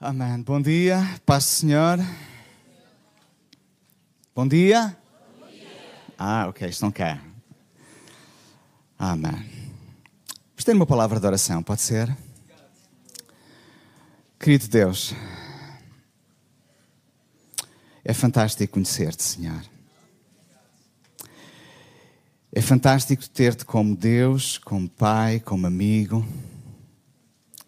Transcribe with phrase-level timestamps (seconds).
[0.00, 0.42] Amém.
[0.42, 1.98] Bom dia, paz do Senhor.
[4.34, 4.96] Bom dia.
[5.38, 5.68] Bom dia.
[6.18, 7.22] Ah, ok, estão cá.
[8.98, 9.30] Amém.
[9.30, 12.14] Vamos ter uma palavra de oração, pode ser?
[14.38, 15.14] Querido Deus,
[18.04, 19.62] é fantástico conhecer-te, Senhor.
[22.52, 26.26] É fantástico ter-te como Deus, como Pai, como amigo.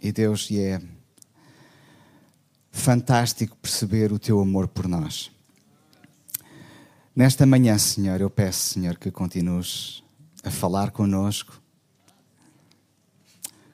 [0.03, 0.96] E Deus, e é
[2.77, 5.31] fantástico perceber o teu amor por nós.
[7.15, 10.05] Nesta manhã, Senhor, eu peço, Senhor, que continues
[10.45, 11.61] a falar conosco,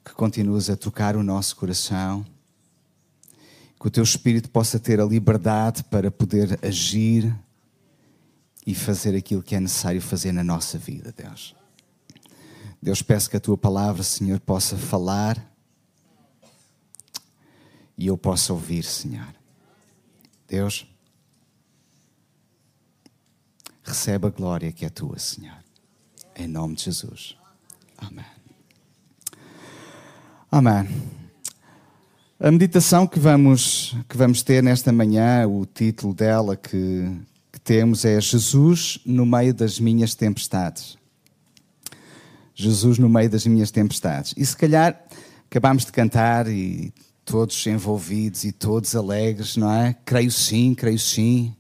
[0.05, 2.25] que continues a tocar o nosso coração,
[3.79, 7.35] que o teu Espírito possa ter a liberdade para poder agir
[8.65, 11.55] e fazer aquilo que é necessário fazer na nossa vida, Deus.
[12.81, 15.52] Deus, peço que a tua palavra, Senhor, possa falar
[17.97, 19.35] e eu possa ouvir, Senhor.
[20.49, 20.87] Deus,
[23.83, 25.63] recebe a glória que é tua, Senhor.
[26.37, 27.37] Em nome de Jesus.
[27.99, 28.25] Amém.
[30.51, 30.89] Amém.
[32.39, 37.09] A meditação que vamos, que vamos ter nesta manhã, o título dela que,
[37.53, 40.99] que temos é Jesus no meio das minhas tempestades.
[42.55, 44.35] Jesus no meio das minhas tempestades.
[44.37, 45.01] E se calhar
[45.47, 46.93] acabámos de cantar e
[47.25, 49.95] todos envolvidos e todos alegres, não é?
[50.05, 51.55] Creio sim, creio sim.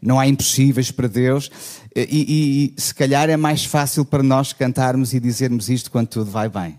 [0.00, 1.50] Não há impossíveis para Deus.
[1.94, 6.08] E, e, e, se calhar é mais fácil para nós cantarmos e dizermos isto quando
[6.08, 6.78] tudo vai bem.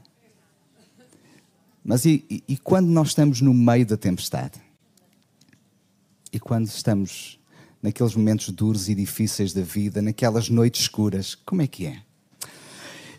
[1.84, 4.60] Mas e, e quando nós estamos no meio da tempestade?
[6.32, 7.40] E quando estamos
[7.82, 12.02] naqueles momentos duros e difíceis da vida, naquelas noites escuras, como é que é?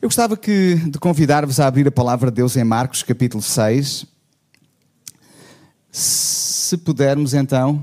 [0.03, 4.05] Eu gostava que, de convidar-vos a abrir a palavra de Deus em Marcos, capítulo 6,
[5.99, 7.83] se pudermos, então,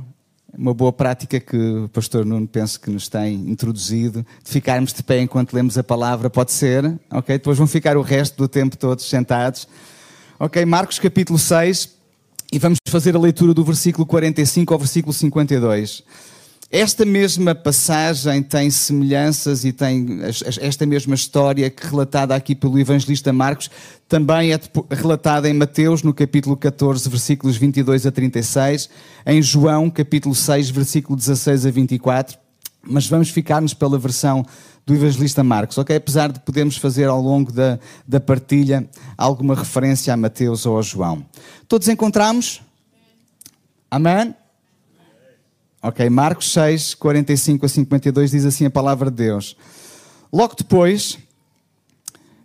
[0.56, 5.02] uma boa prática que o pastor Nuno penso que nos tem introduzido, de ficarmos de
[5.02, 7.39] pé enquanto lemos a palavra, pode ser, ok?
[7.39, 9.67] Depois vão ficar o resto do tempo todos sentados.
[10.39, 11.89] Ok, Marcos capítulo 6,
[12.52, 16.04] e vamos fazer a leitura do versículo 45 ao versículo 52.
[16.70, 20.20] Esta mesma passagem tem semelhanças e tem
[20.60, 23.70] esta mesma história que relatada aqui pelo evangelista Marcos,
[24.10, 24.60] também é
[24.90, 28.90] relatada em Mateus, no capítulo 14, versículos 22 a 36,
[29.26, 32.38] em João, capítulo 6, versículo 16 a 24,
[32.82, 34.45] mas vamos ficar-nos pela versão
[34.86, 35.95] do evangelista Marcos, ok?
[35.95, 40.82] Apesar de podermos fazer ao longo da, da partilha alguma referência a Mateus ou a
[40.82, 41.26] João.
[41.68, 42.62] Todos encontramos?
[43.90, 44.36] Amém?
[45.86, 49.58] Ok, Marcos 6, 45 a 52 diz assim a palavra de Deus.
[50.32, 51.17] Logo depois,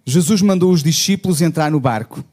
[0.04, 2.24] Jesus mandou os discípulos entrar no barco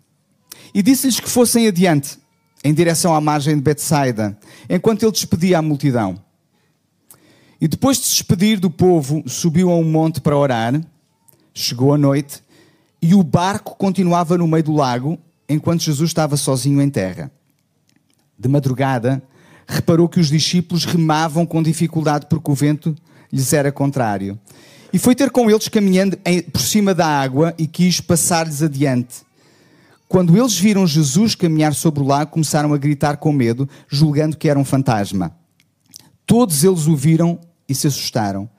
[0.73, 2.17] e disse-lhes que fossem adiante,
[2.63, 4.35] em direção à margem de Betsaida,
[4.67, 6.19] enquanto ele despedia a multidão.
[7.61, 10.81] E depois de se despedir do povo, subiu a um monte para orar.
[11.53, 12.41] Chegou a noite
[12.99, 17.31] e o barco continuava no meio do lago, enquanto Jesus estava sozinho em terra.
[18.39, 19.21] De madrugada,
[19.67, 22.95] reparou que os discípulos remavam com dificuldade porque o vento
[23.31, 24.39] lhes era contrário.
[24.93, 26.17] E foi ter com eles caminhando
[26.51, 29.25] por cima da água e quis passar-lhes adiante.
[30.07, 34.47] Quando eles viram Jesus caminhar sobre o lago, começaram a gritar com medo, julgando que
[34.47, 35.35] era um fantasma.
[36.25, 38.49] Todos eles o viram e se assustaram.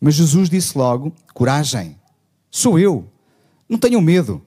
[0.00, 1.96] Mas Jesus disse logo: Coragem,
[2.50, 3.08] sou eu,
[3.68, 4.42] não tenham medo.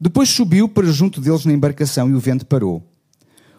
[0.00, 2.89] Depois subiu para junto deles na embarcação e o vento parou.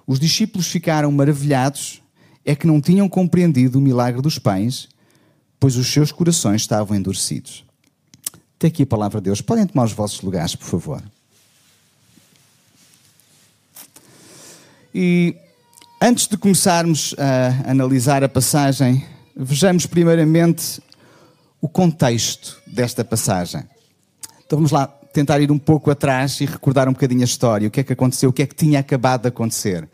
[0.05, 2.01] Os discípulos ficaram maravilhados,
[2.43, 4.89] é que não tinham compreendido o milagre dos pães,
[5.59, 7.63] pois os seus corações estavam endurecidos.
[8.57, 9.41] Tem aqui a palavra de Deus.
[9.41, 11.03] Podem tomar os vossos lugares, por favor.
[14.93, 15.35] E
[16.01, 20.81] antes de começarmos a analisar a passagem, vejamos primeiramente
[21.61, 23.63] o contexto desta passagem.
[24.45, 27.71] Então vamos lá tentar ir um pouco atrás e recordar um bocadinho a história, o
[27.71, 29.87] que é que aconteceu, o que é que tinha acabado de acontecer.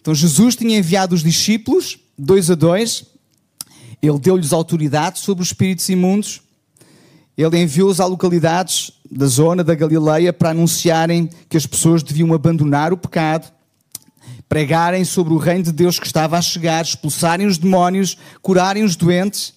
[0.00, 3.04] Então Jesus tinha enviado os discípulos, dois a dois,
[4.02, 6.42] ele deu-lhes autoridade sobre os espíritos imundos,
[7.36, 12.92] ele enviou-os a localidades da zona da Galileia para anunciarem que as pessoas deviam abandonar
[12.92, 13.50] o pecado,
[14.48, 18.96] pregarem sobre o reino de Deus que estava a chegar, expulsarem os demónios, curarem os
[18.96, 19.54] doentes.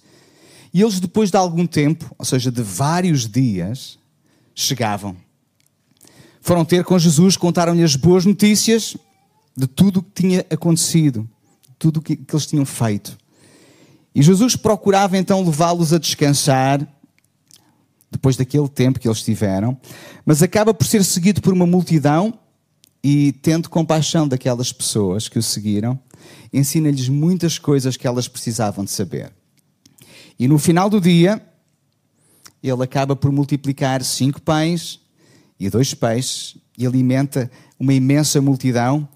[0.73, 3.97] E eles, depois de algum tempo, ou seja, de vários dias,
[4.55, 5.15] chegavam.
[6.41, 8.95] Foram ter com Jesus, contaram-lhe as boas notícias
[9.55, 11.29] de tudo o que tinha acontecido,
[11.67, 13.17] de tudo o que, que eles tinham feito.
[14.13, 16.87] E Jesus procurava então levá-los a descansar,
[18.09, 19.77] depois daquele tempo que eles tiveram,
[20.25, 22.39] mas acaba por ser seguido por uma multidão
[23.03, 25.99] e, tendo compaixão daquelas pessoas que o seguiram,
[26.53, 29.33] ensina-lhes muitas coisas que elas precisavam de saber.
[30.39, 31.41] E no final do dia,
[32.69, 34.99] ele acaba por multiplicar cinco pães
[35.59, 39.07] e dois peixes e alimenta uma imensa multidão,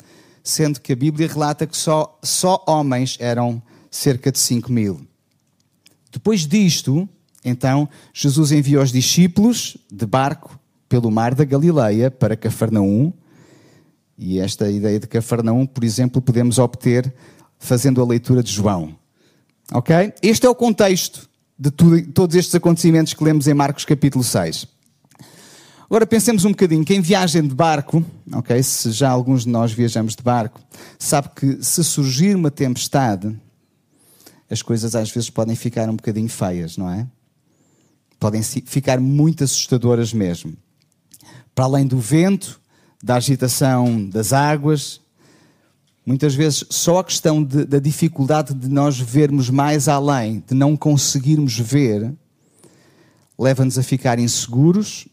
[0.44, 3.62] sendo que a Bíblia relata que só, só homens eram
[3.92, 5.02] cerca de cinco mil.
[6.12, 7.08] Depois disto,
[7.44, 13.14] então, Jesus enviou os discípulos de barco pelo mar da Galileia para Cafarnaum.
[14.18, 17.14] E esta ideia de Cafarnaum, por exemplo, podemos obter
[17.58, 18.98] fazendo a leitura de João.
[19.72, 20.14] Ok?
[20.22, 21.29] Este é o contexto
[21.60, 24.66] de tudo, todos estes acontecimentos que lemos em Marcos capítulo 6.
[25.84, 30.16] Agora pensemos um bocadinho, quem viaja de barco, ok, se já alguns de nós viajamos
[30.16, 30.62] de barco,
[30.98, 33.36] sabe que se surgir uma tempestade,
[34.50, 37.06] as coisas às vezes podem ficar um bocadinho feias, não é?
[38.20, 40.54] Podem ficar muito assustadoras mesmo.
[41.54, 42.62] Para além do vento,
[43.04, 45.02] da agitação das águas,
[46.06, 50.76] muitas vezes só a questão de, da dificuldade de nós vermos mais além, de não
[50.76, 52.14] conseguirmos ver,
[53.38, 55.08] leva-nos a ficar inseguros,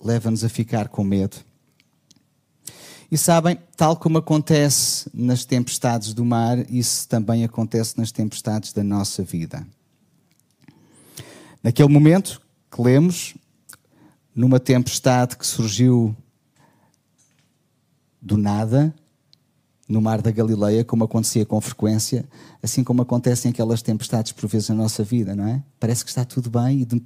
[0.00, 1.36] leva-nos a ficar com medo.
[3.10, 8.84] E sabem, tal como acontece nas tempestades do mar, isso também acontece nas tempestades da
[8.84, 9.66] nossa vida.
[11.62, 12.40] Naquele momento
[12.70, 13.34] que lemos,
[14.34, 16.16] numa tempestade que surgiu
[18.22, 18.94] do nada,
[19.90, 22.24] no mar da Galileia, como acontecia com frequência,
[22.62, 25.60] assim como acontecem aquelas tempestades por vezes na nossa vida, não é?
[25.80, 27.02] Parece que está tudo bem e de,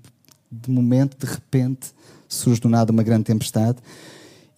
[0.53, 1.95] de momento, de repente,
[2.29, 3.79] surge do nada uma grande tempestade.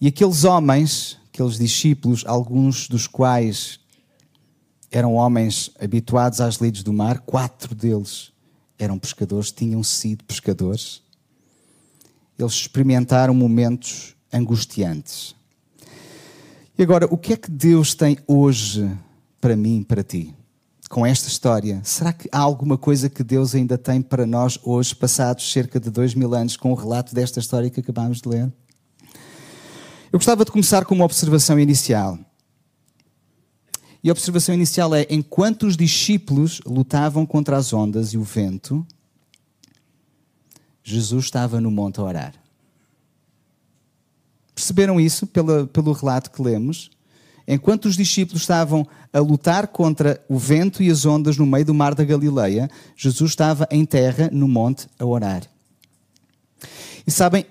[0.01, 3.79] E aqueles homens, aqueles discípulos, alguns dos quais
[4.91, 8.33] eram homens habituados às lides do mar, quatro deles
[8.77, 11.01] eram pescadores, tinham sido pescadores.
[12.37, 15.36] Eles experimentaram momentos angustiantes.
[16.77, 18.87] E agora, o que é que Deus tem hoje
[19.41, 20.35] para mim, para ti?
[20.87, 24.95] Com esta história, será que há alguma coisa que Deus ainda tem para nós hoje,
[24.95, 28.53] passados cerca de dois mil anos, com o relato desta história que acabámos de ler?
[30.13, 32.19] Eu gostava de começar com uma observação inicial.
[34.03, 38.85] E a observação inicial é: enquanto os discípulos lutavam contra as ondas e o vento,
[40.83, 42.46] Jesus estava no monte a orar.
[44.57, 46.89] Perceberam isso pela, pelo relato que lemos?
[47.47, 51.75] Enquanto os discípulos estavam a lutar contra o vento e as ondas no meio do
[51.75, 55.43] mar da Galileia, Jesus estava em terra, no monte, a orar.
[57.05, 57.45] E sabem,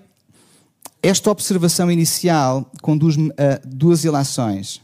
[1.01, 4.83] esta observação inicial conduz-me a duas ilações.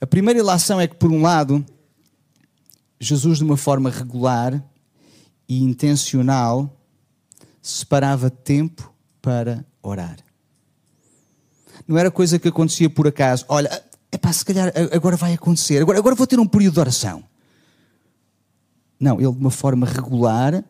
[0.00, 1.66] A primeira ilação é que, por um lado,
[3.00, 4.64] Jesus, de uma forma regular
[5.48, 6.80] e intencional,
[7.60, 10.18] separava tempo para orar.
[11.86, 13.44] Não era coisa que acontecia por acaso.
[13.48, 17.24] Olha, epá, se calhar agora vai acontecer, agora, agora vou ter um período de oração.
[18.98, 20.64] Não, ele de uma forma regular,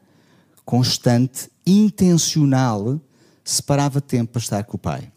[0.65, 3.01] constante, intencional,
[3.45, 5.13] separava tempo para estar com o Pai.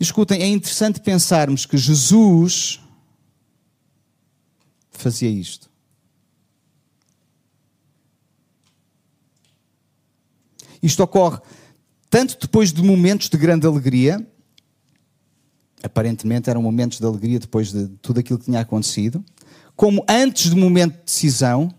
[0.00, 2.80] Escutem, é interessante pensarmos que Jesus
[4.90, 5.70] fazia isto.
[10.82, 11.38] Isto ocorre
[12.14, 14.24] tanto depois de momentos de grande alegria,
[15.82, 19.24] aparentemente eram momentos de alegria depois de tudo aquilo que tinha acontecido,
[19.74, 21.74] como antes do momento de decisão,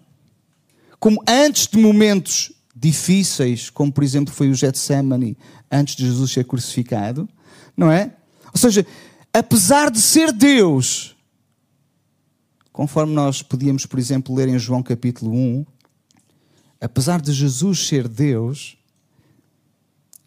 [0.99, 5.37] como antes de momentos difíceis, como por exemplo foi o Getsemane
[5.71, 7.29] antes de Jesus ser crucificado,
[7.77, 8.13] não é?
[8.53, 8.85] Ou seja,
[9.31, 11.15] apesar de ser Deus,
[12.73, 15.65] conforme nós podíamos, por exemplo, ler em João capítulo 1,
[16.81, 18.77] apesar de Jesus ser Deus,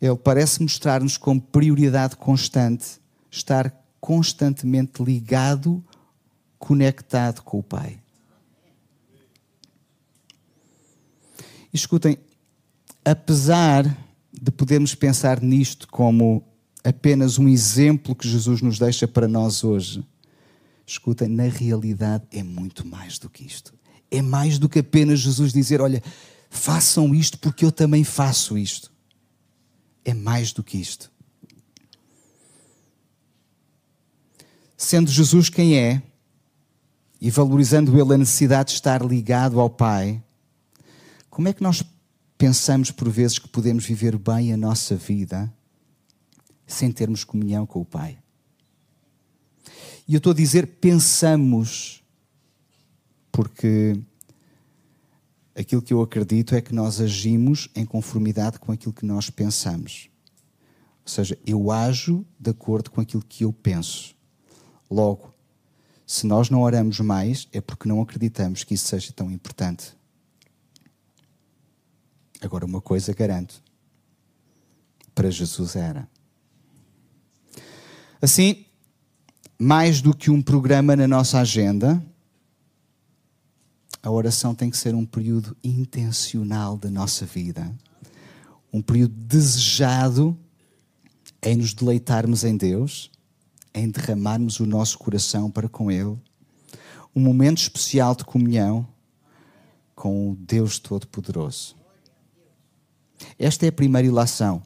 [0.01, 3.01] ele parece mostrar-nos como prioridade constante
[3.31, 5.85] estar constantemente ligado,
[6.59, 8.01] conectado com o Pai.
[11.73, 12.19] escutem,
[13.05, 13.85] apesar
[14.33, 16.43] de podermos pensar nisto como
[16.83, 20.05] apenas um exemplo que Jesus nos deixa para nós hoje,
[20.87, 23.75] escutem, na realidade é muito mais do que isto.
[24.11, 26.03] É mais do que apenas Jesus dizer: Olha,
[26.49, 28.91] façam isto porque eu também faço isto
[30.05, 31.11] é mais do que isto.
[34.77, 36.03] Sendo Jesus quem é,
[37.21, 40.23] e valorizando ele a necessidade de estar ligado ao Pai,
[41.29, 41.83] como é que nós
[42.37, 45.53] pensamos por vezes que podemos viver bem a nossa vida
[46.67, 48.19] sem termos comunhão com o Pai?
[50.07, 52.03] E eu estou a dizer pensamos,
[53.31, 54.01] porque
[55.59, 60.09] aquilo que eu acredito é que nós agimos em conformidade com aquilo que nós pensamos.
[61.05, 64.15] Ou seja, eu ajo de acordo com aquilo que eu penso.
[64.89, 65.35] Logo,
[66.07, 69.97] se nós não oramos mais, é porque não acreditamos que isso seja tão importante.
[72.41, 73.61] Agora, uma coisa garanto:
[75.15, 76.09] para Jesus era.
[78.23, 78.65] Assim,
[79.59, 82.03] mais do que um programa na nossa agenda,
[84.03, 87.75] a oração tem que ser um período intencional da nossa vida,
[88.73, 90.39] um período desejado
[91.43, 93.11] em nos deleitarmos em Deus,
[93.75, 96.17] em derramarmos o nosso coração para com Ele,
[97.15, 98.87] um momento especial de comunhão
[99.95, 101.77] com o Deus Todo-Poderoso.
[103.39, 104.63] Esta é a primeira ilação,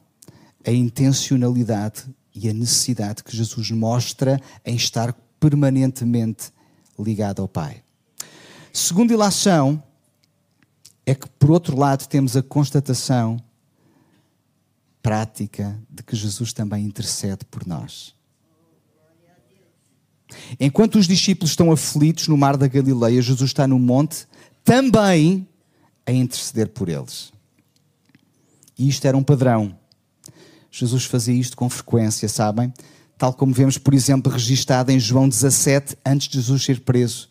[0.65, 6.51] a intencionalidade e a necessidade que Jesus mostra em estar permanentemente
[6.97, 7.82] ligado ao Pai.
[8.75, 9.81] Segunda ilação
[11.05, 13.37] é que, por outro lado, temos a constatação
[14.99, 18.15] prática de que Jesus também intercede por nós.
[20.59, 24.25] Enquanto os discípulos estão aflitos no mar da Galileia, Jesus está no monte
[24.63, 25.47] também
[26.03, 27.31] a interceder por eles.
[28.75, 29.77] E isto era um padrão.
[30.71, 32.73] Jesus fazia isto com frequência, sabem?
[33.19, 37.29] Tal como vemos, por exemplo, registado em João 17, antes de Jesus ser preso.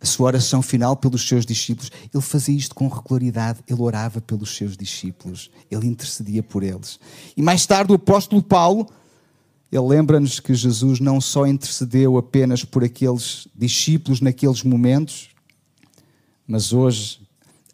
[0.00, 1.90] A sua oração final pelos seus discípulos.
[2.12, 6.98] Ele fazia isto com regularidade, ele orava pelos seus discípulos, ele intercedia por eles.
[7.36, 8.86] E mais tarde, o apóstolo Paulo,
[9.72, 15.30] ele lembra-nos que Jesus não só intercedeu apenas por aqueles discípulos naqueles momentos,
[16.46, 17.20] mas hoje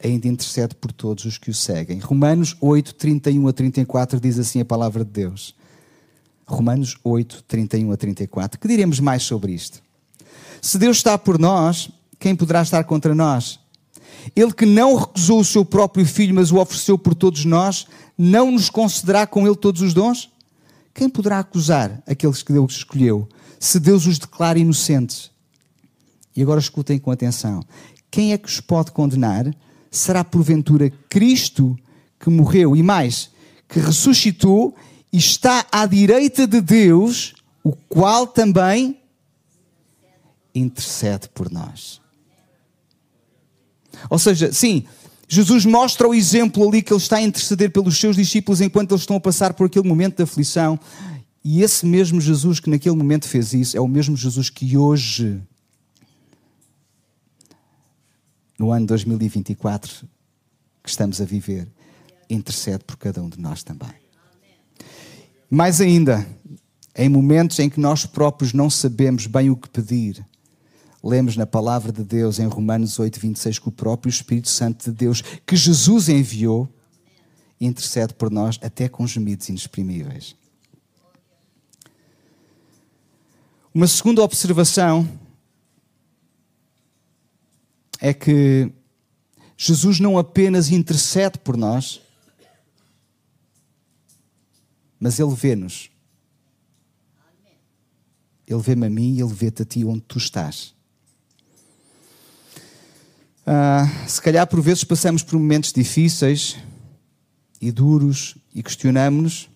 [0.02, 1.98] ainda intercede por todos os que o seguem.
[1.98, 5.54] Romanos 8, 31 a 34 diz assim a palavra de Deus.
[6.46, 8.58] Romanos 8, 31 a 34.
[8.58, 9.82] Que diremos mais sobre isto?
[10.60, 13.58] Se Deus está por nós, quem poderá estar contra nós?
[14.36, 17.86] Ele que não recusou o seu próprio filho, mas o ofereceu por todos nós,
[18.16, 20.30] não nos concederá com ele todos os dons?
[20.94, 25.32] Quem poderá acusar aqueles que Deus escolheu, se Deus os declara inocentes?
[26.36, 27.64] E agora escutem com atenção.
[28.08, 29.52] Quem é que os pode condenar?
[29.90, 31.76] será porventura Cristo
[32.18, 33.30] que morreu e mais,
[33.68, 34.76] que ressuscitou
[35.12, 37.34] e está à direita de Deus,
[37.64, 39.00] o qual também
[40.54, 42.00] intercede por nós.
[44.08, 44.84] Ou seja, sim,
[45.28, 49.02] Jesus mostra o exemplo ali que ele está a interceder pelos seus discípulos enquanto eles
[49.02, 50.78] estão a passar por aquele momento de aflição.
[51.44, 55.40] E esse mesmo Jesus que naquele momento fez isso é o mesmo Jesus que hoje
[58.58, 60.06] no ano 2024
[60.82, 61.68] que estamos a viver,
[62.28, 63.94] intercede por cada um de nós também.
[65.50, 66.26] Mais ainda,
[66.96, 70.24] em momentos em que nós próprios não sabemos bem o que pedir,
[71.02, 74.96] lemos na palavra de Deus em Romanos 8, 26 que o próprio Espírito Santo de
[74.96, 76.68] Deus, que Jesus enviou,
[77.60, 80.34] intercede por nós até com gemidos inexprimíveis.
[83.72, 85.08] Uma segunda observação
[88.00, 88.72] é que
[89.56, 92.00] Jesus não apenas intercede por nós,
[94.98, 95.90] mas Ele vê-nos.
[98.46, 100.74] Ele vê-me a mim e Ele vê-te a ti onde tu estás.
[103.52, 106.56] Ah, se calhar por vezes passamos por momentos difíceis
[107.60, 109.50] e duros e questionamos-nos: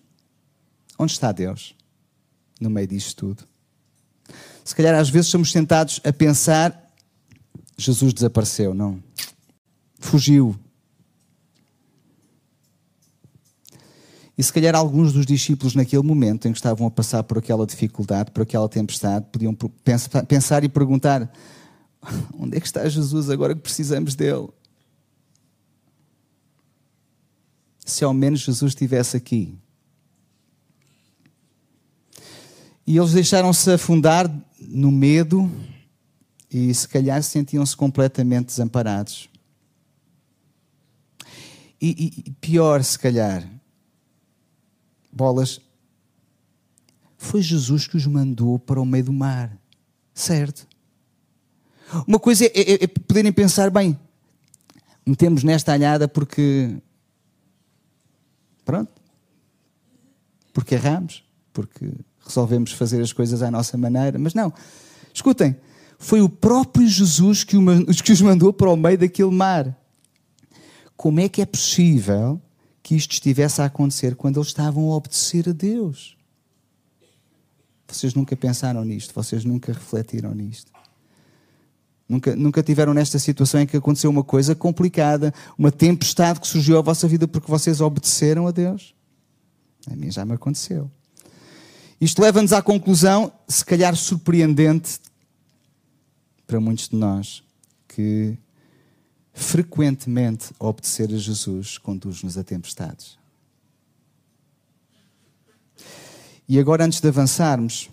[0.99, 1.73] onde está Deus
[2.59, 3.47] no meio disto tudo?
[4.65, 6.91] Se calhar às vezes somos tentados a pensar
[7.77, 9.01] Jesus desapareceu, não.
[9.97, 10.59] Fugiu.
[14.37, 17.65] E se calhar alguns dos discípulos, naquele momento em que estavam a passar por aquela
[17.65, 19.55] dificuldade, por aquela tempestade, podiam
[20.27, 21.31] pensar e perguntar:
[22.39, 24.49] onde é que está Jesus agora que precisamos dele?
[27.85, 29.55] Se ao menos Jesus estivesse aqui.
[32.87, 35.51] E eles deixaram-se afundar no medo,
[36.51, 39.27] e se calhar sentiam-se completamente desamparados.
[41.81, 43.47] E, e, pior, se calhar,
[45.11, 45.59] bolas,
[47.17, 49.57] foi Jesus que os mandou para o meio do mar,
[50.13, 50.67] certo?
[52.07, 53.97] Uma coisa é, é, é poderem pensar, bem,
[55.05, 56.77] metemos nesta alhada porque.
[58.63, 58.91] Pronto.
[60.51, 61.23] Porque erramos,
[61.53, 61.91] porque
[62.25, 64.51] resolvemos fazer as coisas à nossa maneira, mas não.
[65.13, 65.55] Escutem,
[65.99, 67.57] foi o próprio Jesus que
[68.11, 69.77] os mandou para o meio daquele mar.
[70.97, 72.41] Como é que é possível
[72.81, 76.17] que isto estivesse a acontecer quando eles estavam a obedecer a Deus?
[77.87, 80.71] Vocês nunca pensaram nisto, vocês nunca refletiram nisto.
[82.07, 86.77] Nunca, nunca tiveram nesta situação em que aconteceu uma coisa complicada, uma tempestade que surgiu
[86.77, 88.93] à vossa vida porque vocês obedeceram a Deus?
[89.89, 90.89] A mim já me aconteceu.
[91.99, 94.99] Isto leva-nos à conclusão, se calhar surpreendente
[96.45, 97.43] para muitos de nós,
[97.87, 98.37] que
[99.33, 103.17] frequentemente obedecer a Jesus conduz-nos a tempestades.
[106.47, 107.89] E agora, antes de avançarmos,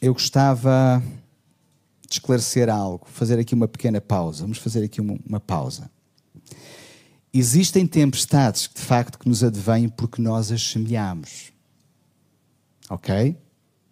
[0.00, 1.00] eu gostava
[2.14, 4.42] esclarecer algo, fazer aqui uma pequena pausa.
[4.42, 5.90] Vamos fazer aqui uma, uma pausa.
[7.32, 11.52] Existem tempestades, de facto, que nos advêm porque nós as semeamos.
[12.88, 13.36] Ok?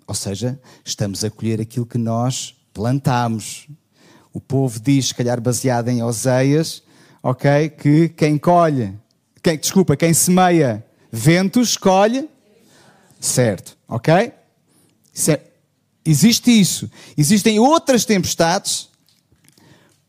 [0.06, 3.68] Ou seja, estamos a colher aquilo que nós plantamos.
[4.32, 6.82] O povo diz, se calhar baseado em Oseias,
[7.22, 7.70] ok?
[7.70, 8.98] Que quem colhe,
[9.42, 12.28] quem, desculpa, quem semeia ventos, colhe.
[13.20, 14.32] Certo, ok?
[15.12, 15.53] Certo.
[16.04, 16.90] Existe isso.
[17.16, 18.88] Existem outras tempestades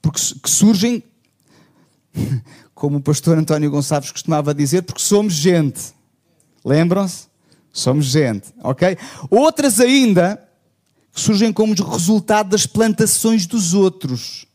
[0.02, 1.04] porque, que surgem,
[2.76, 5.94] como o pastor António Gonçalves costumava dizer, porque somos gente.
[6.64, 7.28] Lembram-se?
[7.72, 8.98] Somos gente, ok?
[9.30, 10.42] Outras ainda
[11.12, 14.46] que surgem como resultado das plantações dos outros.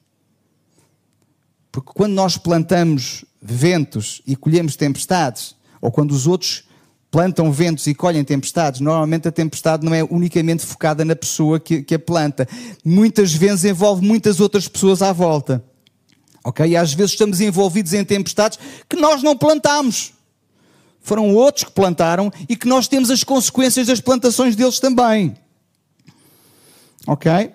[1.73, 6.65] Porque quando nós plantamos ventos e colhemos tempestades, ou quando os outros
[7.11, 11.83] plantam ventos e colhem tempestades, normalmente a tempestade não é unicamente focada na pessoa que,
[11.83, 12.49] que a planta.
[12.85, 15.65] Muitas vezes envolve muitas outras pessoas à volta.
[16.45, 16.67] Ok?
[16.67, 20.13] E às vezes estamos envolvidos em tempestades que nós não plantamos.
[21.01, 25.35] Foram outros que plantaram e que nós temos as consequências das plantações deles também.
[27.07, 27.53] Ok?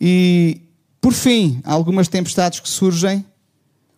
[0.00, 0.62] E,
[1.00, 3.24] por fim, há algumas tempestades que surgem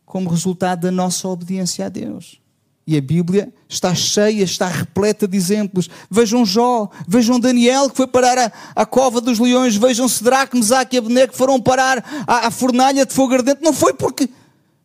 [0.05, 2.41] como resultado da nossa obediência a Deus.
[2.89, 5.91] E a Bíblia está cheia, está repleta de exemplos.
[6.11, 10.99] Vejam Jó, vejam Daniel que foi parar à, cova dos leões, vejam Sedraque, Mesaque e
[10.99, 13.63] Abednego que foram parar à, à fornalha de fogo ardente.
[13.63, 14.27] Não foi porque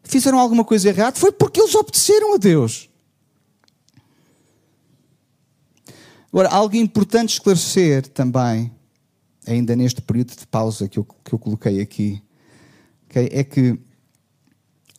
[0.04, 2.90] fizeram alguma coisa errada, foi porque eles obedeceram a Deus.
[6.28, 8.70] Agora, algo importante esclarecer também,
[9.48, 12.22] ainda neste período de pausa que eu, que eu coloquei aqui,
[13.10, 13.80] okay, é que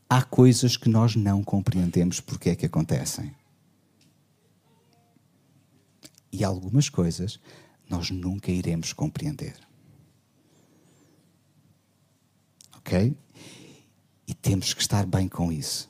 [0.09, 3.35] há coisas que nós não compreendemos porque é que acontecem.
[6.31, 7.39] E algumas coisas
[7.89, 9.57] nós nunca iremos compreender.
[12.77, 13.17] Ok?
[14.27, 15.89] E temos que estar bem com isso.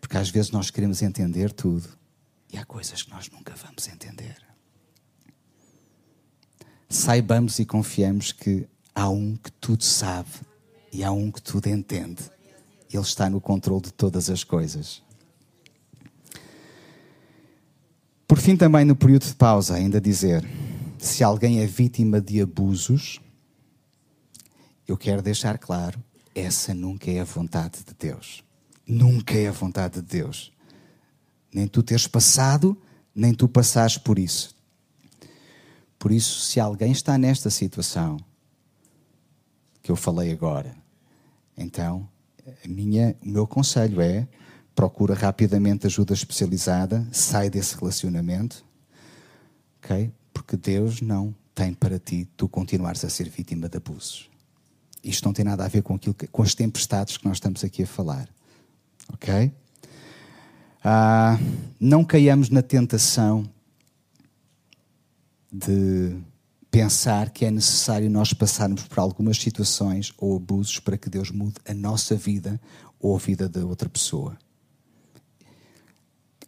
[0.00, 1.88] Porque às vezes nós queremos entender tudo
[2.52, 4.36] e há coisas que nós nunca vamos entender.
[6.88, 10.28] Saibamos e confiemos que há um que tudo sabe
[10.92, 12.22] e há um que tudo entende.
[12.92, 15.02] Ele está no controle de todas as coisas.
[18.28, 20.46] Por fim, também no período de pausa, ainda dizer:
[20.98, 23.18] se alguém é vítima de abusos,
[24.86, 26.02] eu quero deixar claro,
[26.34, 28.44] essa nunca é a vontade de Deus.
[28.86, 30.52] Nunca é a vontade de Deus.
[31.52, 32.76] Nem tu teres passado,
[33.14, 34.54] nem tu passares por isso.
[35.98, 38.18] Por isso, se alguém está nesta situação
[39.82, 40.81] que eu falei agora,
[41.56, 42.08] então,
[42.66, 44.26] minha, o meu conselho é
[44.74, 48.64] procura rapidamente ajuda especializada, sai desse relacionamento,
[49.78, 50.10] ok?
[50.32, 54.30] Porque Deus não tem para ti tu continuares a ser vítima de abusos.
[55.04, 57.62] Isto não tem nada a ver com, aquilo que, com as tempestades que nós estamos
[57.64, 58.28] aqui a falar,
[59.12, 59.52] ok?
[60.82, 61.38] Ah,
[61.78, 63.48] não caiamos na tentação
[65.52, 66.16] de
[66.72, 71.56] pensar que é necessário nós passarmos por algumas situações ou abusos para que Deus mude
[71.68, 72.58] a nossa vida
[72.98, 74.38] ou a vida da outra pessoa.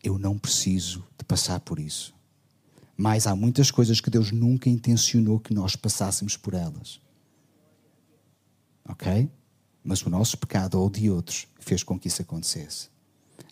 [0.03, 2.15] Eu não preciso de passar por isso.
[2.97, 6.99] Mas há muitas coisas que Deus nunca intencionou que nós passássemos por elas.
[8.89, 9.31] Ok?
[9.83, 12.89] Mas o nosso pecado ou de outros fez com que isso acontecesse.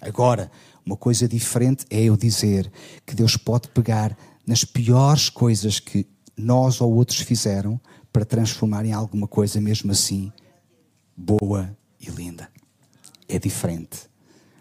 [0.00, 0.50] Agora,
[0.86, 2.72] uma coisa diferente é eu dizer
[3.04, 6.06] que Deus pode pegar nas piores coisas que
[6.42, 7.80] nós ou outros fizeram
[8.12, 10.32] para transformar em alguma coisa mesmo assim
[11.16, 12.48] boa e linda.
[13.28, 14.10] É diferente.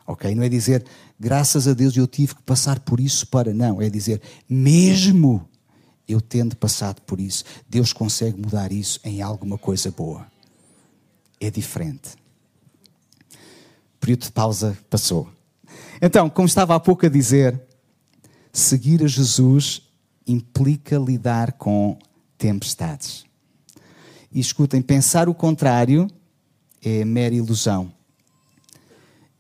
[0.06, 0.34] Ok?
[0.36, 0.86] Não é dizer
[1.20, 3.54] graças a Deus eu tive que passar por isso para.
[3.54, 5.48] Não, é dizer mesmo
[6.08, 10.28] eu tendo passado por isso, Deus consegue mudar isso em alguma coisa boa.
[11.40, 12.16] É diferente.
[13.96, 15.30] O período de pausa passou.
[16.02, 17.62] Então, como estava há pouco a dizer,
[18.52, 19.84] seguir a Jesus
[20.26, 21.98] implica lidar com
[22.38, 23.26] tempestades.
[24.32, 26.08] E escutem, pensar o contrário
[26.82, 27.94] é mera ilusão.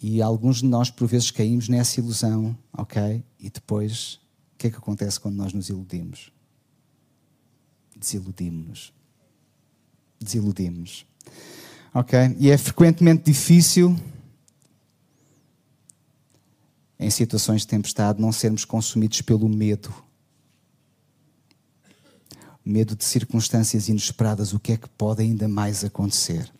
[0.01, 3.23] E alguns de nós, por vezes, caímos nessa ilusão, ok?
[3.39, 4.15] E depois,
[4.53, 6.31] o que é que acontece quando nós nos iludimos?
[7.95, 8.91] Desiludimos-nos.
[10.19, 11.05] Desiludimos.
[11.93, 12.17] Ok?
[12.39, 13.95] E é frequentemente difícil
[17.01, 19.91] em situações de tempestade, não sermos consumidos pelo medo.
[22.63, 26.51] Medo de circunstâncias inesperadas, o que é que pode ainda mais acontecer?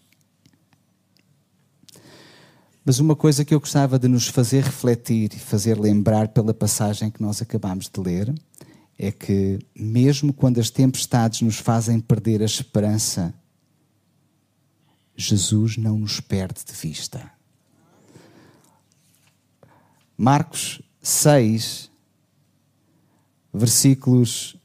[2.83, 7.11] Mas uma coisa que eu gostava de nos fazer refletir e fazer lembrar pela passagem
[7.11, 8.33] que nós acabamos de ler
[8.97, 13.33] é que, mesmo quando as tempestades nos fazem perder a esperança,
[15.15, 17.31] Jesus não nos perde de vista.
[20.17, 21.89] Marcos 6,
[23.53, 24.55] versículos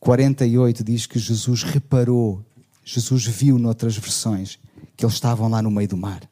[0.00, 2.42] 48 diz que Jesus reparou,
[2.82, 4.58] Jesus viu noutras versões
[4.96, 6.28] que eles estavam lá no meio do mar.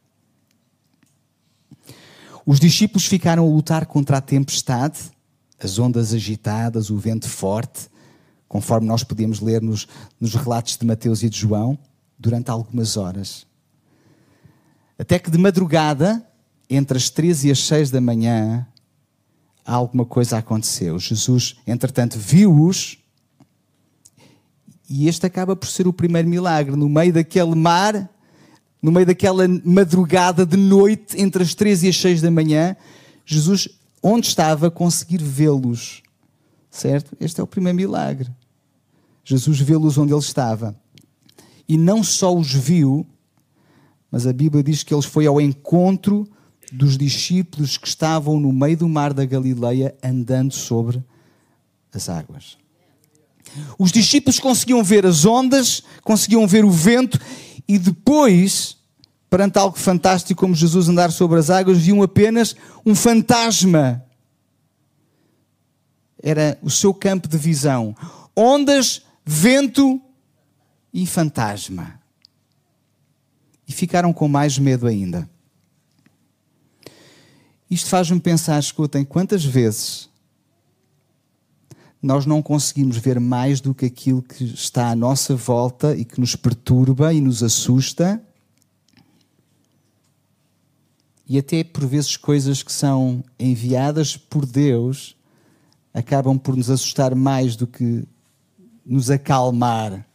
[2.45, 4.99] Os discípulos ficaram a lutar contra a tempestade,
[5.63, 7.89] as ondas agitadas, o vento forte,
[8.49, 9.87] conforme nós podemos ler nos,
[10.19, 11.79] nos relatos de Mateus e de João,
[12.19, 13.47] durante algumas horas.
[14.99, 16.27] Até que de madrugada,
[16.71, 18.67] entre as três e as seis da manhã,
[19.65, 20.99] alguma coisa aconteceu.
[20.99, 22.98] Jesus, entretanto, viu-os
[24.89, 26.75] e este acaba por ser o primeiro milagre.
[26.75, 28.09] No meio daquele mar,
[28.81, 32.75] no meio daquela madrugada de noite, entre as três e as seis da manhã,
[33.27, 33.69] Jesus,
[34.03, 36.03] onde estava, conseguir vê-los.
[36.71, 37.17] Certo?
[37.21, 38.31] Este é o primeiro milagre.
[39.25, 40.75] Jesus vê-los onde ele estava.
[41.69, 43.07] E não só os viu,
[44.11, 46.27] mas a Bíblia diz que ele foi ao encontro
[46.73, 51.03] dos discípulos que estavam no meio do mar da Galileia andando sobre
[51.93, 52.57] as águas.
[53.79, 57.19] Os discípulos conseguiam ver as ondas, conseguiam ver o vento
[57.67, 58.77] e depois,
[59.29, 64.05] perante algo fantástico como Jesus andar sobre as águas, viam apenas um fantasma.
[66.23, 67.95] Era o seu campo de visão.
[68.35, 70.01] Ondas, vento
[70.93, 72.01] e fantasma.
[73.67, 75.29] E ficaram com mais medo ainda.
[77.71, 80.08] Isto faz-me pensar, escutem, quantas vezes
[82.01, 86.21] nós não conseguimos ver mais do que aquilo que está à nossa volta e que
[86.21, 88.23] nos perturba e nos assusta.
[91.27, 95.17] E até por vezes coisas que são enviadas por Deus
[95.93, 98.05] acabam por nos assustar mais do que
[98.87, 100.07] nos acalmar.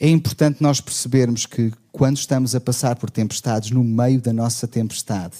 [0.00, 4.66] É importante nós percebermos que quando estamos a passar por tempestades, no meio da nossa
[4.66, 5.38] tempestade,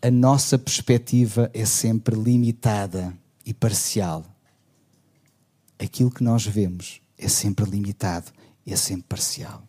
[0.00, 3.12] a nossa perspectiva é sempre limitada
[3.44, 4.24] e parcial.
[5.78, 8.30] Aquilo que nós vemos é sempre limitado,
[8.66, 9.62] é sempre parcial.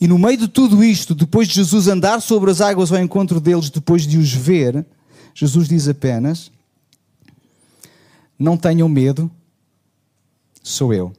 [0.00, 3.40] E no meio de tudo isto, depois de Jesus andar sobre as águas ao encontro
[3.40, 4.86] deles, depois de os ver,
[5.34, 6.50] Jesus diz apenas:
[8.38, 9.30] Não tenham medo,
[10.62, 11.12] sou eu.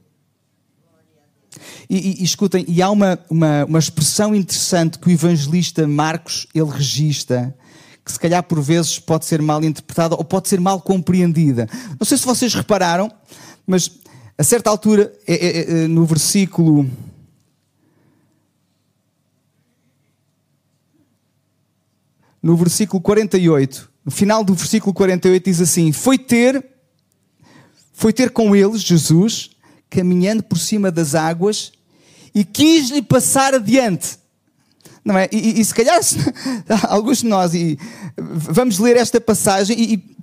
[1.88, 6.70] E, e, escutem, e há uma, uma, uma expressão interessante que o evangelista Marcos ele
[6.70, 7.54] registra,
[8.04, 11.68] que se calhar por vezes pode ser mal interpretada ou pode ser mal compreendida.
[11.98, 13.10] Não sei se vocês repararam,
[13.66, 13.90] mas
[14.40, 16.90] a certa altura, é, é, é, no versículo.
[22.42, 26.64] No versículo 48, no final do versículo 48 diz assim: Foi ter,
[27.92, 29.50] foi ter com eles, Jesus,
[29.90, 31.72] caminhando por cima das águas,
[32.34, 34.18] e quis-lhe passar adiante.
[35.04, 35.28] Não é?
[35.32, 35.98] E, e, e se calhar
[36.88, 37.78] alguns de nós e,
[38.16, 40.16] vamos ler esta passagem e,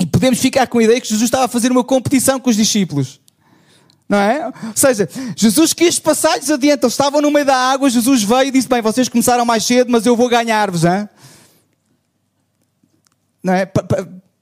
[0.00, 2.56] e podemos ficar com a ideia que Jesus estava a fazer uma competição com os
[2.56, 3.20] discípulos.
[4.06, 4.46] Não é?
[4.46, 6.84] Ou seja, Jesus quis passar-lhes adiante.
[6.84, 9.90] Eles estavam no meio da água, Jesus veio e disse: Bem, vocês começaram mais cedo,
[9.90, 10.82] mas eu vou ganhar-vos.
[13.42, 13.66] Não é?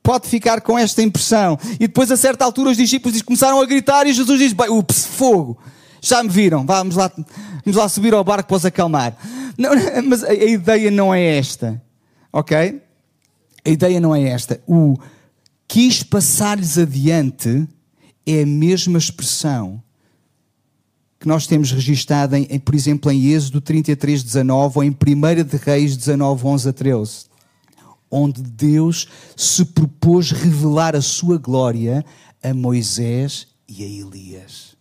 [0.02, 1.58] Pode ficar com esta impressão.
[1.74, 5.58] E depois, a certa altura, os discípulos começaram a gritar e Jesus diz: ups, fogo
[6.02, 7.10] já me viram, vamos lá,
[7.64, 9.16] vamos lá subir ao barco para os acalmar.
[9.56, 9.70] Não,
[10.04, 11.80] mas a, a ideia não é esta,
[12.32, 12.82] ok?
[13.64, 14.60] A ideia não é esta.
[14.66, 14.98] O
[15.68, 17.66] quis passar-lhes adiante
[18.26, 19.80] é a mesma expressão
[21.20, 25.56] que nós temos registada, em, por exemplo, em Êxodo 33, 19 ou em 1 de
[25.56, 27.26] Reis 19, 11 a 13,
[28.12, 32.04] onde Deus se propôs revelar a sua glória
[32.42, 34.76] a Moisés e a Elias.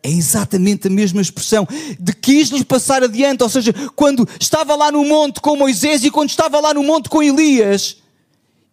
[0.00, 1.66] É exatamente a mesma expressão
[1.98, 6.30] de quis-lhes passar adiante, ou seja, quando estava lá no monte com Moisés e quando
[6.30, 7.96] estava lá no monte com Elias,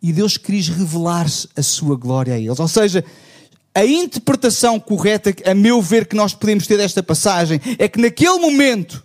[0.02, 1.26] e Deus quis revelar
[1.56, 2.60] a sua glória a eles.
[2.60, 3.04] Ou seja,
[3.74, 8.38] a interpretação correta, a meu ver, que nós podemos ter desta passagem é que naquele
[8.38, 9.04] momento,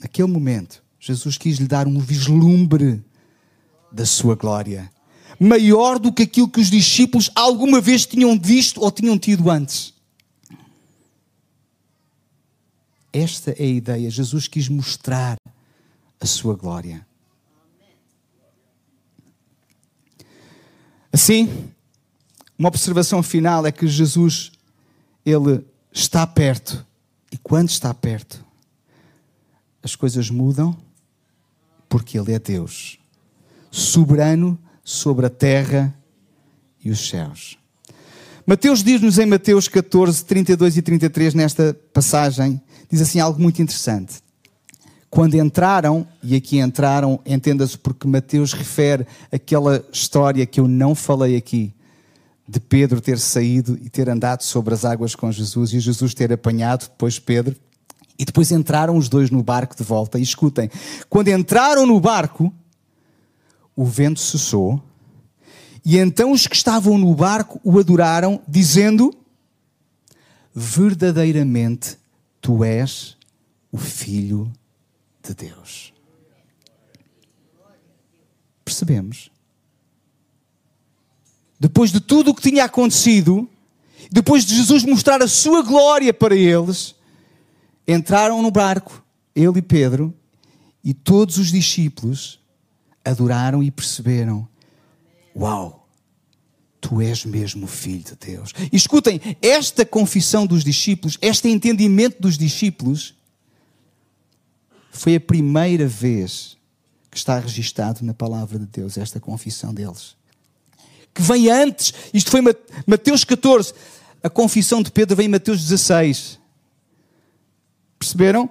[0.00, 3.02] naquele momento, Jesus quis lhe dar um vislumbre
[3.90, 4.90] da sua glória,
[5.38, 9.94] maior do que aquilo que os discípulos alguma vez tinham visto ou tinham tido antes.
[13.12, 14.10] Esta é a ideia.
[14.10, 15.38] Jesus quis mostrar
[16.20, 17.06] a sua glória.
[21.12, 21.72] Assim,
[22.58, 24.52] uma observação final é que Jesus
[25.24, 26.86] ele está perto
[27.30, 28.44] e quando está perto
[29.82, 30.76] as coisas mudam
[31.88, 32.98] porque ele é Deus,
[33.70, 35.94] soberano sobre a terra
[36.84, 37.58] e os céus.
[38.46, 44.22] Mateus diz-nos em Mateus 14, 32 e 33, nesta passagem, diz assim algo muito interessante.
[45.10, 51.36] Quando entraram, e aqui entraram, entenda-se porque Mateus refere aquela história que eu não falei
[51.36, 51.74] aqui,
[52.48, 56.32] de Pedro ter saído e ter andado sobre as águas com Jesus e Jesus ter
[56.32, 57.54] apanhado depois Pedro.
[58.18, 60.18] E depois entraram os dois no barco de volta.
[60.18, 60.70] E escutem,
[61.08, 62.52] quando entraram no barco,
[63.76, 64.82] o vento cessou
[65.90, 69.10] e então os que estavam no barco o adoraram, dizendo:
[70.54, 71.96] Verdadeiramente
[72.42, 73.16] tu és
[73.72, 74.52] o Filho
[75.22, 75.94] de Deus.
[78.62, 79.30] Percebemos?
[81.58, 83.48] Depois de tudo o que tinha acontecido,
[84.10, 86.94] depois de Jesus mostrar a sua glória para eles,
[87.88, 89.02] entraram no barco,
[89.34, 90.14] ele e Pedro,
[90.84, 92.38] e todos os discípulos
[93.04, 94.46] adoraram e perceberam:
[95.34, 95.88] Uau!
[96.80, 98.52] Tu és mesmo filho de Deus.
[98.70, 103.14] E escutem, esta confissão dos discípulos, este entendimento dos discípulos,
[104.90, 106.56] foi a primeira vez
[107.10, 110.16] que está registado na palavra de Deus, esta confissão deles.
[111.12, 112.40] Que vem antes, isto foi
[112.86, 113.74] Mateus 14,
[114.22, 116.38] a confissão de Pedro vem em Mateus 16.
[117.98, 118.48] Perceberam?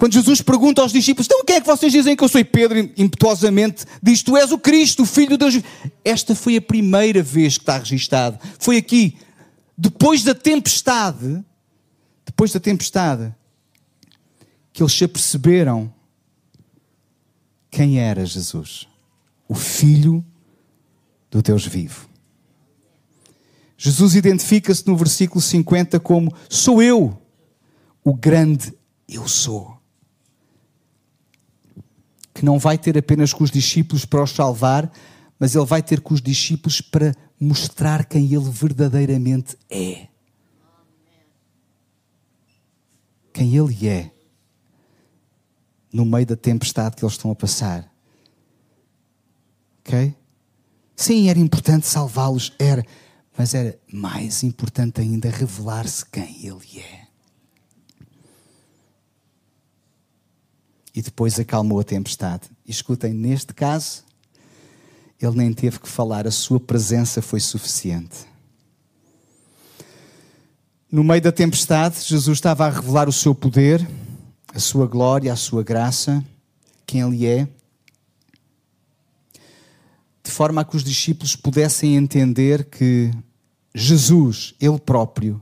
[0.00, 2.40] Quando Jesus pergunta aos discípulos, então quem é que vocês dizem que eu sou?
[2.40, 5.60] E Pedro, impetuosamente, diz: Tu és o Cristo, o Filho de Deus.
[6.02, 8.38] Esta foi a primeira vez que está registado.
[8.58, 9.18] Foi aqui,
[9.76, 11.44] depois da tempestade,
[12.24, 13.34] depois da tempestade,
[14.72, 15.92] que eles se aperceberam
[17.70, 18.88] quem era Jesus,
[19.46, 20.24] o Filho
[21.30, 22.08] do Deus vivo.
[23.76, 27.20] Jesus identifica-se no versículo 50 como: Sou eu,
[28.02, 28.79] o grande
[29.10, 29.80] eu sou
[32.40, 34.90] que não vai ter apenas com os discípulos para os salvar,
[35.38, 40.08] mas ele vai ter com os discípulos para mostrar quem ele verdadeiramente é.
[43.30, 44.10] Quem ele é
[45.92, 47.92] no meio da tempestade que eles estão a passar.
[49.80, 50.16] Ok?
[50.96, 52.82] Sim, era importante salvá-los, era,
[53.36, 56.99] mas era mais importante ainda revelar-se quem ele é.
[61.00, 62.42] E depois acalmou a tempestade.
[62.66, 64.04] E escutem, neste caso,
[65.18, 68.26] ele nem teve que falar, a sua presença foi suficiente.
[70.92, 73.88] No meio da tempestade, Jesus estava a revelar o seu poder,
[74.54, 76.22] a sua glória, a sua graça,
[76.86, 77.48] quem Ele é,
[80.22, 83.10] de forma a que os discípulos pudessem entender que
[83.74, 85.40] Jesus, Ele próprio,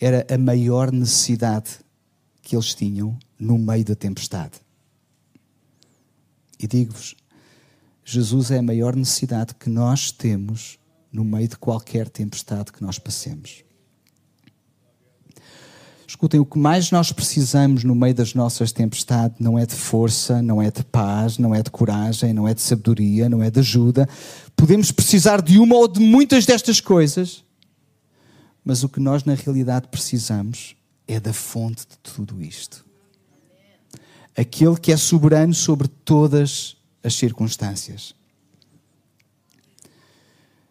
[0.00, 1.85] era a maior necessidade
[2.46, 4.60] que eles tinham no meio da tempestade.
[6.60, 7.16] E digo-vos,
[8.04, 10.78] Jesus é a maior necessidade que nós temos
[11.10, 13.64] no meio de qualquer tempestade que nós passemos.
[16.06, 20.40] Escutem, o que mais nós precisamos no meio das nossas tempestades não é de força,
[20.40, 23.58] não é de paz, não é de coragem, não é de sabedoria, não é de
[23.58, 24.08] ajuda.
[24.54, 27.42] Podemos precisar de uma ou de muitas destas coisas,
[28.64, 30.75] mas o que nós na realidade precisamos
[31.06, 32.86] é da fonte de tudo isto
[34.36, 38.14] aquele que é soberano sobre todas as circunstâncias.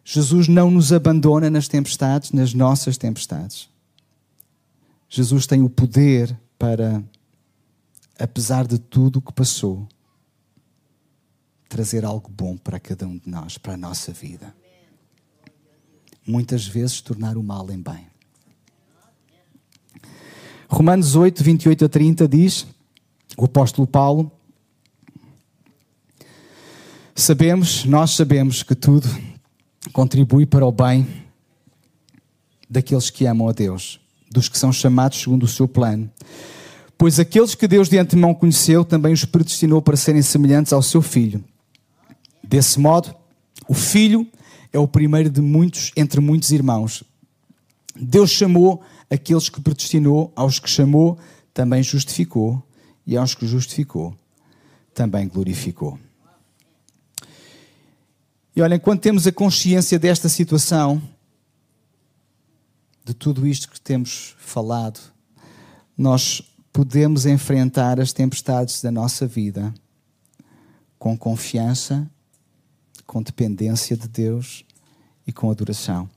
[0.04, 3.68] Jesus não nos abandona nas tempestades, nas nossas tempestades.
[5.08, 7.02] Jesus tem o poder para,
[8.16, 9.88] apesar de tudo o que passou,
[11.68, 14.54] trazer algo bom para cada um de nós, para a nossa vida.
[16.24, 18.06] Muitas vezes tornar o mal em bem.
[20.76, 22.66] Romanos 8, 28 a 30 diz:
[23.34, 24.30] o apóstolo Paulo,
[27.14, 29.08] sabemos, nós sabemos que tudo
[29.90, 31.06] contribui para o bem
[32.68, 33.98] daqueles que amam a Deus,
[34.30, 36.10] dos que são chamados segundo o seu plano.
[36.98, 41.00] Pois aqueles que Deus de antemão conheceu, também os predestinou para serem semelhantes ao seu
[41.00, 41.42] filho.
[42.44, 43.14] Desse modo,
[43.66, 44.26] o filho
[44.70, 47.02] é o primeiro de muitos entre muitos irmãos.
[47.98, 51.18] Deus chamou aqueles que predestinou, aos que chamou,
[51.52, 52.62] também justificou
[53.06, 54.16] e aos que justificou,
[54.92, 55.98] também glorificou.
[58.54, 61.02] E olhem, quando temos a consciência desta situação,
[63.04, 64.98] de tudo isto que temos falado,
[65.96, 66.42] nós
[66.72, 69.72] podemos enfrentar as tempestades da nossa vida
[70.98, 72.10] com confiança,
[73.06, 74.64] com dependência de Deus
[75.26, 76.08] e com adoração.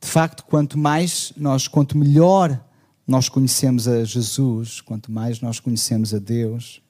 [0.00, 2.62] De facto, quanto mais nós, quanto melhor
[3.06, 6.82] nós conhecemos a Jesus, quanto mais nós conhecemos a Deus,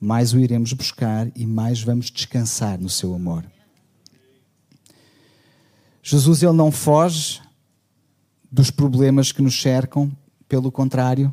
[0.00, 3.44] mais o iremos buscar e mais vamos descansar no seu amor.
[6.02, 7.40] Jesus ele não foge
[8.50, 10.10] dos problemas que nos cercam,
[10.48, 11.32] pelo contrário,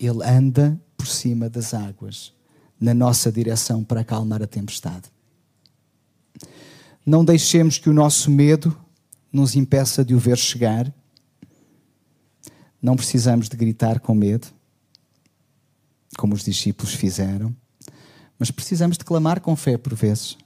[0.00, 2.32] ele anda por cima das águas,
[2.80, 5.12] na nossa direção para acalmar a tempestade.
[7.04, 8.74] Não deixemos que o nosso medo
[9.32, 10.92] nos impeça de o ver chegar.
[12.80, 14.48] Não precisamos de gritar com medo
[16.18, 17.56] como os discípulos fizeram,
[18.38, 20.36] mas precisamos de clamar com fé por vezes.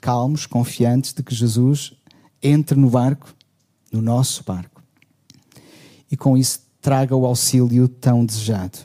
[0.00, 1.94] Calmos, confiantes de que Jesus
[2.42, 3.34] entre no barco,
[3.92, 4.82] no nosso barco,
[6.10, 8.78] e com isso traga o auxílio tão desejado.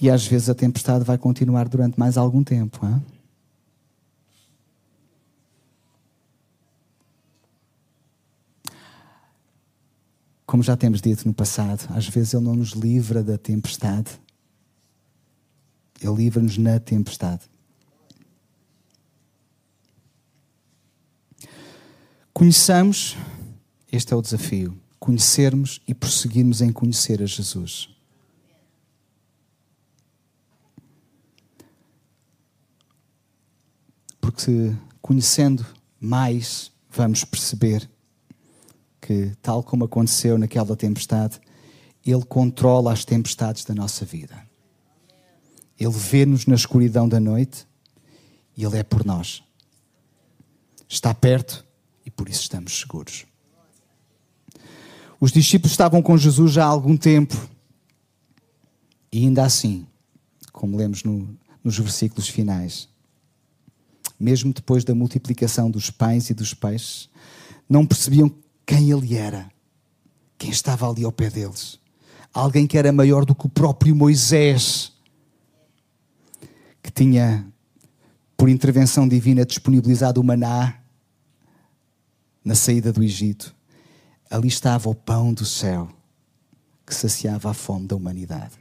[0.00, 2.86] E às vezes a tempestade vai continuar durante mais algum tempo.
[2.86, 3.04] Hein?
[10.50, 14.10] Como já temos dito no passado, às vezes Ele não nos livra da tempestade,
[16.02, 17.42] Ele livra-nos na tempestade.
[22.32, 23.16] Conheçamos,
[23.92, 27.88] este é o desafio, conhecermos e prosseguirmos em conhecer a Jesus.
[34.20, 35.64] Porque conhecendo
[36.00, 37.88] mais, vamos perceber
[39.10, 41.40] que, tal como aconteceu naquela tempestade,
[42.06, 44.40] Ele controla as tempestades da nossa vida.
[45.76, 47.66] Ele vê-nos na escuridão da noite
[48.56, 49.42] e Ele é por nós.
[50.88, 51.66] Está perto
[52.06, 53.26] e por isso estamos seguros.
[55.18, 57.36] Os discípulos estavam com Jesus já há algum tempo
[59.10, 59.88] e ainda assim,
[60.52, 62.88] como lemos no, nos versículos finais,
[64.20, 67.10] mesmo depois da multiplicação dos pães e dos peixes,
[67.68, 68.32] não percebiam
[68.70, 69.50] quem ele era,
[70.38, 71.80] quem estava ali ao pé deles.
[72.32, 74.92] Alguém que era maior do que o próprio Moisés,
[76.80, 77.44] que tinha,
[78.36, 80.80] por intervenção divina, disponibilizado o maná
[82.44, 83.52] na saída do Egito.
[84.30, 85.88] Ali estava o pão do céu
[86.86, 88.56] que saciava a fome da humanidade.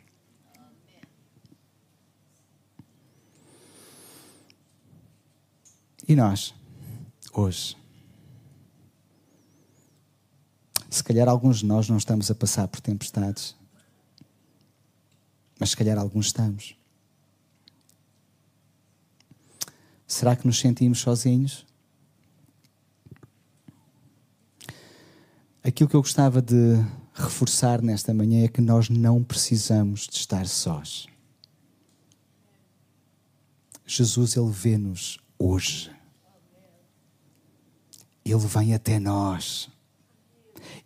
[6.07, 6.55] E nós,
[7.31, 7.78] hoje,
[10.89, 13.55] Se calhar alguns de nós não estamos a passar por tempestades,
[15.59, 16.75] mas se calhar alguns estamos.
[20.07, 21.65] Será que nos sentimos sozinhos?
[25.63, 30.47] Aquilo que eu gostava de reforçar nesta manhã é que nós não precisamos de estar
[30.47, 31.05] sós.
[33.85, 35.91] Jesus, Ele vê-nos hoje.
[38.25, 39.69] Ele vem até nós.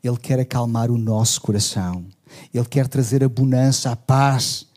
[0.03, 2.05] Ele quer acalmar o nosso coração.
[2.53, 4.67] Ele quer trazer a bonança, a paz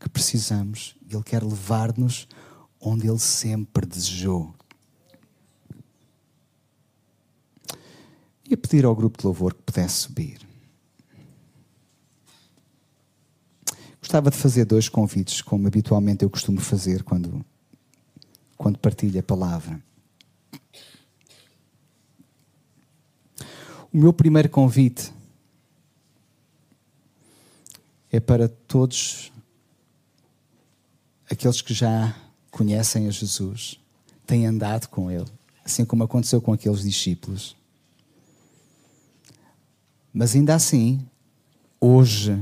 [0.00, 0.96] que precisamos.
[1.10, 2.26] Ele quer levar-nos
[2.80, 4.54] onde Ele sempre desejou.
[8.48, 10.46] Ia pedir ao grupo de louvor que pudesse subir.
[14.00, 17.44] Gostava de fazer dois convites, como habitualmente eu costumo fazer quando,
[18.56, 19.82] quando partilho a palavra.
[23.96, 25.10] O meu primeiro convite
[28.12, 29.32] é para todos
[31.30, 32.14] aqueles que já
[32.50, 33.80] conhecem a Jesus,
[34.26, 35.24] têm andado com Ele,
[35.64, 37.56] assim como aconteceu com aqueles discípulos.
[40.12, 41.00] Mas ainda assim,
[41.80, 42.38] hoje,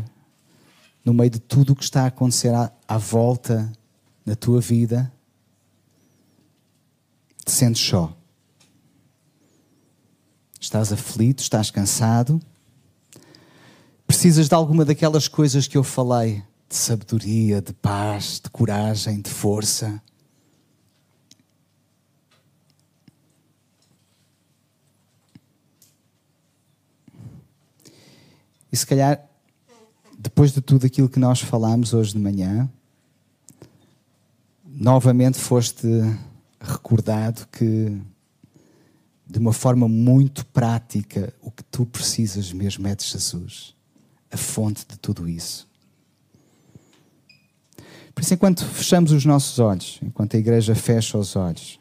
[1.04, 3.72] no meio de tudo o que está a acontecer à, à volta
[4.26, 5.12] na tua vida,
[7.44, 8.23] te sentes só.
[10.64, 12.40] Estás aflito, estás cansado.
[14.06, 19.28] Precisas de alguma daquelas coisas que eu falei: de sabedoria, de paz, de coragem, de
[19.28, 20.02] força.
[28.72, 29.22] E se calhar,
[30.18, 32.70] depois de tudo aquilo que nós falamos hoje de manhã,
[34.64, 35.86] novamente foste
[36.58, 38.00] recordado que
[39.26, 43.74] de uma forma muito prática, o que tu precisas mesmo é de Jesus,
[44.30, 45.68] a fonte de tudo isso.
[48.14, 51.80] Por isso, enquanto fechamos os nossos olhos, enquanto a igreja fecha os olhos,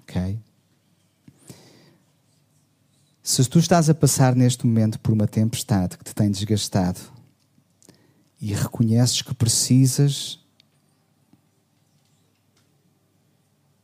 [0.00, 0.38] ok?
[3.22, 6.98] Se tu estás a passar neste momento por uma tempestade que te tem desgastado
[8.40, 10.39] e reconheces que precisas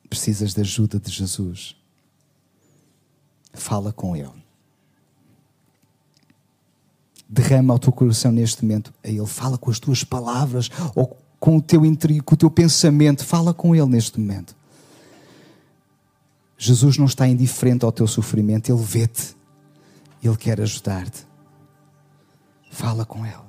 [0.06, 1.76] precisas da ajuda de Jesus,
[3.52, 4.44] fala com Ele.
[7.28, 9.26] Derrama o teu coração neste momento a Ele.
[9.26, 13.24] Fala com as tuas palavras ou com o teu interior, com o teu pensamento.
[13.24, 14.54] Fala com Ele neste momento.
[16.56, 19.36] Jesus não está indiferente ao teu sofrimento, Ele vê-te.
[20.22, 21.26] Ele quer ajudar-te.
[22.70, 23.45] Fala com Ele.